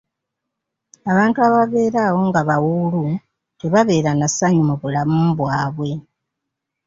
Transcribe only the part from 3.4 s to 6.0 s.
tebabeera nassanyu mu bulamu bwabwe.